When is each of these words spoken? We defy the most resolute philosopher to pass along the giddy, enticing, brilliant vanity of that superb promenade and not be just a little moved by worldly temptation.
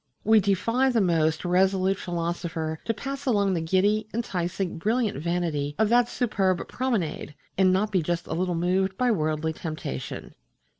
We 0.23 0.39
defy 0.39 0.89
the 0.89 0.99
most 0.99 1.45
resolute 1.45 1.99
philosopher 1.99 2.79
to 2.85 2.93
pass 2.95 3.27
along 3.27 3.53
the 3.53 3.61
giddy, 3.61 4.07
enticing, 4.15 4.79
brilliant 4.79 5.21
vanity 5.21 5.75
of 5.77 5.89
that 5.89 6.09
superb 6.09 6.67
promenade 6.67 7.35
and 7.55 7.71
not 7.71 7.91
be 7.91 8.01
just 8.01 8.25
a 8.25 8.33
little 8.33 8.55
moved 8.55 8.97
by 8.97 9.11
worldly 9.11 9.53
temptation. 9.53 10.33